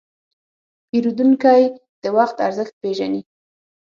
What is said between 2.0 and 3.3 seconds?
د وخت ارزښت پېژني.